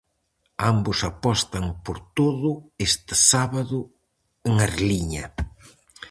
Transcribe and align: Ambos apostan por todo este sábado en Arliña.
Ambos 0.71 0.99
apostan 1.11 1.65
por 1.85 1.97
todo 2.19 2.47
este 2.87 3.13
sábado 3.29 3.79
en 4.47 4.53
Arliña. 4.67 5.25